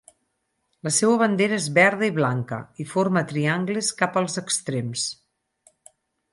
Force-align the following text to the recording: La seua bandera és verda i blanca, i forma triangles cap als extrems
La 0.87 0.93
seua 0.95 1.19
bandera 1.23 1.55
és 1.63 1.67
verda 1.75 2.09
i 2.09 2.15
blanca, 2.17 2.59
i 2.85 2.87
forma 2.95 3.25
triangles 3.33 3.93
cap 4.03 4.21
als 4.23 4.43
extrems 4.45 5.09